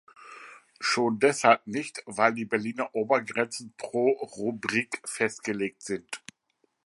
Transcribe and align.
Schon 0.79 1.19
deshalb 1.19 1.67
nicht, 1.67 2.01
weil 2.07 2.33
die 2.33 2.45
Berliner 2.45 2.95
Obergrenzen 2.95 3.75
pro 3.77 4.13
Rubrik 4.13 4.99
festgelegt 5.05 5.83
sind. 5.83 6.23